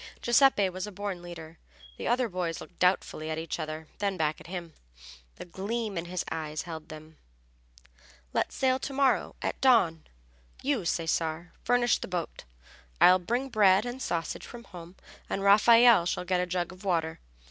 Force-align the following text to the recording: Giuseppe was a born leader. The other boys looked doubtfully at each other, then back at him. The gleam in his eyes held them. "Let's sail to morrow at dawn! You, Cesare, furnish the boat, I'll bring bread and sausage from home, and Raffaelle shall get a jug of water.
Giuseppe 0.19 0.67
was 0.67 0.87
a 0.87 0.91
born 0.91 1.21
leader. 1.21 1.59
The 1.97 2.07
other 2.07 2.27
boys 2.27 2.59
looked 2.59 2.79
doubtfully 2.79 3.29
at 3.29 3.37
each 3.37 3.59
other, 3.59 3.87
then 3.99 4.17
back 4.17 4.41
at 4.41 4.47
him. 4.47 4.73
The 5.35 5.45
gleam 5.45 5.95
in 5.95 6.05
his 6.05 6.25
eyes 6.31 6.63
held 6.63 6.89
them. 6.89 7.17
"Let's 8.33 8.55
sail 8.55 8.79
to 8.79 8.93
morrow 8.93 9.35
at 9.43 9.61
dawn! 9.61 10.07
You, 10.63 10.85
Cesare, 10.85 11.51
furnish 11.63 11.99
the 11.99 12.07
boat, 12.07 12.45
I'll 12.99 13.19
bring 13.19 13.49
bread 13.49 13.85
and 13.85 14.01
sausage 14.01 14.47
from 14.47 14.63
home, 14.63 14.95
and 15.29 15.43
Raffaelle 15.43 16.07
shall 16.07 16.25
get 16.25 16.41
a 16.41 16.47
jug 16.47 16.71
of 16.71 16.83
water. 16.83 17.19